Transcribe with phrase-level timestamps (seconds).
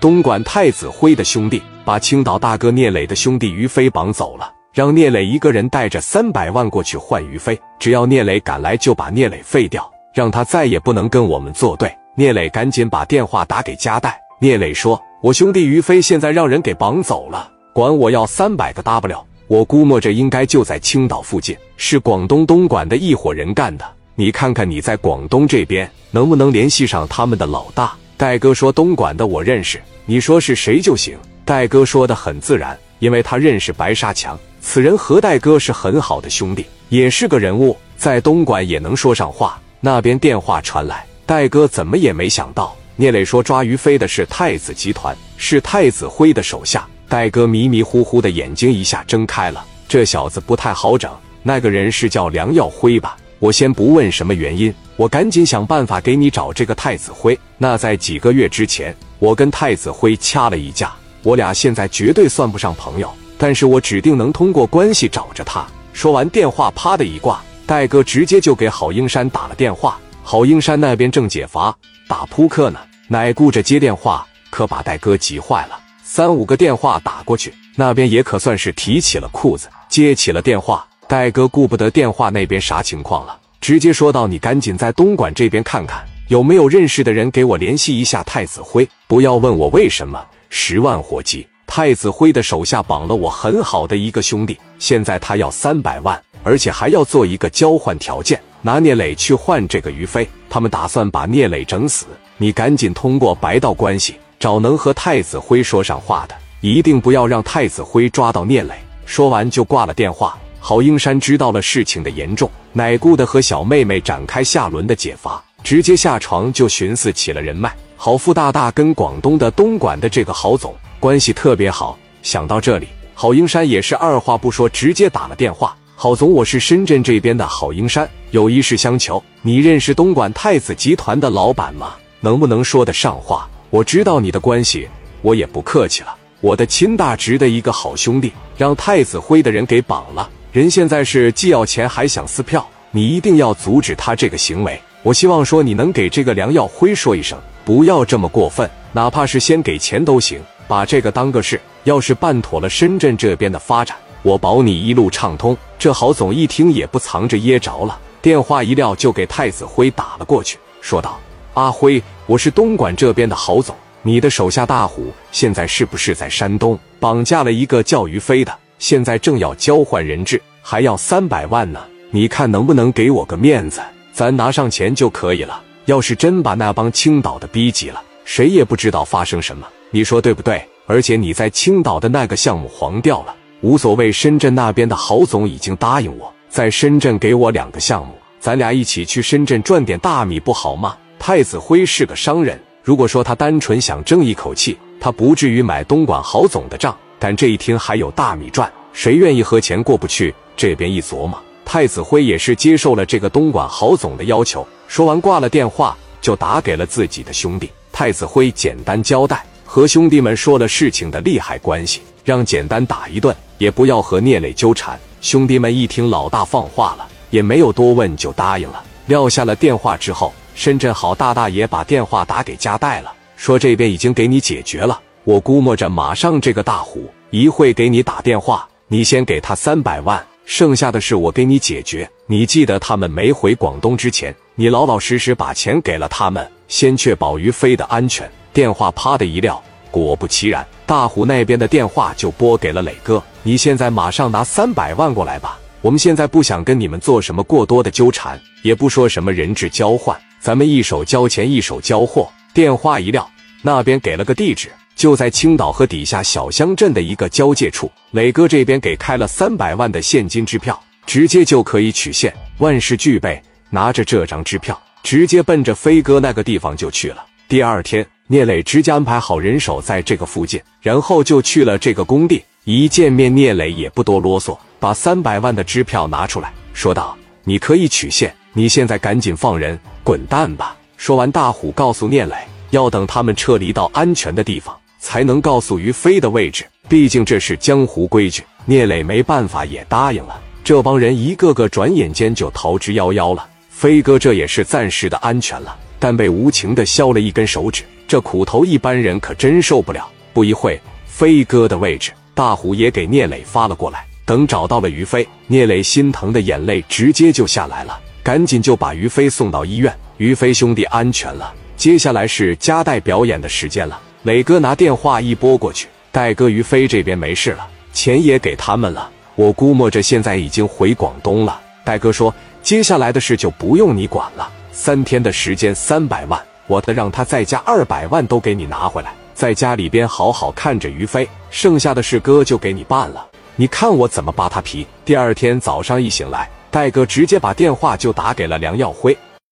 [0.00, 11.92] 东莞太子辉的兄弟把青岛大哥聂磊的兄弟于飞绑走了，让聂磊一个人带着三百万过去换于飞，只要聂磊敢来，就把聂磊废掉，让他再也不能跟我们作对。
[12.14, 19.18] 聂磊赶紧把电话打给加代，聂磊说：“我兄弟于飞现在让人给绑走了，管我要三百个 W。
[19.48, 23.84] 我估摸着应该就在青岛附近，是广东东莞的一伙人干的。
[24.14, 31.16] 你看看你在广东这边能不能联系上他们的老大？”戴哥说：“东莞的我认识，你说是谁就行。”
[31.46, 39.56] 戴哥说的很自然，因为他认识白沙强，此人和戴哥是很好的兄弟，也是个人物，在东莞也能说上话。
[39.78, 46.84] 那边电话传来，戴哥怎么也没想到，聂磊说抓于飞的是太子集团，是太子辉的手下。
[47.08, 51.08] 戴哥迷迷糊糊的眼睛一下睁开了，这小子不太好整。
[51.44, 53.16] 那个人是叫梁耀辉吧？
[53.40, 57.38] 我先不问什么原因，我赶紧想办法给你找这个太子辉。
[57.56, 60.92] 那在几个月之前，我跟太子辉掐了一架，
[61.22, 65.66] 我俩现在绝对算不上朋友，但是我指定能通过关系找着他。
[65.92, 69.98] 说完电话，啪的一挂，戴哥直接就给郝英山打了电话。
[70.22, 71.74] 郝英山那边正解乏
[72.08, 75.78] 打扑克呢，奶顾着接电话，可把戴哥急坏了。
[76.02, 80.84] 三五个电话打过去，那边也可算是提起了裤子，接起了电话。
[81.08, 88.86] 戴哥顾不得电话那边啥情况了，直接说道：“你赶紧在东莞这边看看，有没有认识的人给我联系一下太子辉。
[89.06, 91.48] 不要问我为什么，十万火急。
[91.66, 100.28] 太子辉的手下绑了我很好的一个兄弟，现在他要三百万，而且还要做一个交换条件，拿聂磊去换这个于飞。
[100.50, 102.04] 他们打算把聂磊整死。
[102.36, 108.74] 你赶紧通过白道关系找能和太子辉说上话的，一定不要让太子辉抓到聂磊。”
[109.06, 110.38] 说完就挂了电话。
[110.68, 117.74] 郝英山知道了事情的严重，乃顾的和小妹妹展开下轮的解乏，直接下床就寻思起了人脉。
[117.96, 129.24] 郝富大大跟广东的东莞的这个郝总关系特别好，想到这里，郝英山也是二话不说，直接打了电话：“郝总，我是深圳这边的郝英山，有一事相求。
[129.40, 131.94] 你认识东莞太子集团的老板吗？
[132.20, 133.48] 能不能说得上话？
[133.70, 134.86] 我知道你的关系，
[135.22, 136.14] 我也不客气了。
[136.42, 144.80] 我的亲大侄的一个好兄弟，让太子辉的人给绑了。”人现在是既要钱还想撕票，你一定要阻止他这个行为。
[145.02, 151.60] 我希望说你能给这个梁耀辉说一声，不要这么过分，哪怕是先给钱都行，把这个当个事。
[151.84, 155.54] 要是办妥了深圳这边的发展，我保你一路畅通。
[155.78, 161.20] 这郝总一听也不藏着掖着了，电话一撂就给太子辉打了过去，说道
[161.52, 171.80] ：“阿辉，我是东莞这边的郝总，你的手下大虎现在是不是在山东绑架了一个叫于飞的？”现在正要交换人质，还要三百万呢。
[172.10, 173.80] 你看能不能给我个面子，
[174.12, 175.62] 咱拿上钱就可以了。
[175.84, 179.66] 要是真把那帮青岛的逼急了，谁也不知道发生什么。
[179.90, 180.62] 你说对不对？
[180.86, 184.10] 而且你在青岛的那个项目黄掉了，无所谓。
[184.10, 190.96] 深圳那边的郝总已经答应我，在深圳给我两个项目，咱俩一起去深圳赚点大米，不好吗？
[191.18, 196.96] 太子辉是个商人，如果说他单纯想争一口气，他不至于买东莞郝总的账。
[197.18, 200.34] 但这一听还有大米赚，谁愿意和钱过不去？
[200.56, 204.66] 这边一琢磨，太子辉也是接受了这个东莞郝总的要求。
[204.86, 207.70] 说完挂了电话，就打给了自己的兄弟。
[207.92, 214.98] 太子辉简单交代，和兄弟们说了事情的利害关系，让简单打一顿，也不要和聂磊纠缠。
[215.20, 218.82] 兄弟们一听老大放话了，也没有多问就答应了。
[219.06, 225.00] 撂下了电话之后，深圳郝大大也把电话打给加代了，说这边已经给你解决了。
[225.28, 232.10] 我估摸着，马上这个大虎一会给你打电话，你先给他三百万，剩下的事我给你解决。
[232.26, 238.26] 你记得他们没回广东之前，你老老实实把钱给了他们，先确保于飞的安全。
[238.54, 243.22] 电话啪的一撂，果不其然，大虎那边的电话就拨给了磊哥。
[243.42, 252.26] 你现在马上拿三百万过来吧，我们现在不想跟你们做什么过多的纠缠，也不说什么人质交换，咱们一手交钱一手交货。
[252.54, 253.30] 电话一撂，
[253.62, 254.70] 那边给了个地址。
[254.94, 262.34] 就在青岛和底下小乡镇的一个交界处，磊哥这边给开了三百万的现金支票，直接就可以取现。
[262.58, 263.40] 万事俱备，
[263.70, 267.24] 拿着这张支票，直接奔着飞哥那个地方就去了。
[267.46, 272.42] 第二天，聂磊直接安排好人手在这个附近，然后就去了这个工地。
[272.64, 282.34] 一见面，聂磊也不多啰嗦，把三百万的支票拿出来，说道：“你可以取现，你现在赶紧放人，滚蛋吧。”说完，大虎告诉聂磊，
[282.70, 284.76] 要等他们撤离到安全的地方。
[285.00, 288.42] 才能告诉于飞的位置，毕竟这是江湖规矩。
[288.64, 290.40] 聂磊没办法，也答应了。
[290.64, 293.48] 这帮人一个个转眼间就逃之夭夭了。
[293.70, 295.76] 飞哥这也是暂时的安全了。
[296.00, 300.08] 但被无情的削了一根手指，这苦头一般人可真受不了。
[300.32, 304.04] 不一会，飞哥的位置，大虎也给聂磊发了过来。
[304.24, 309.92] 等找到了于飞，聂磊心疼的眼泪直接就下来了，赶紧就把于飞送到医院。
[310.18, 314.00] 于飞兄弟安全了，接下来是加代表演的时间了。
[314.24, 319.08] 磊哥拿电话一拨过去，戴哥于飞这边没事了，钱也给他们了。
[319.36, 321.60] 我估摸着现在已经回广东了。
[321.84, 322.34] 戴哥说，
[322.64, 324.50] 接下来的事就不用你管了。
[324.72, 333.24] 三天的时间，三百万，我得让他再加二百万都给你拿回来，在家里边好好看着于飞，剩下的事哥就给你办了。
[333.54, 334.84] 你看我怎么扒他皮！
[335.04, 339.16] 第二天早上一醒来，戴哥直接把电话就打给了梁耀辉。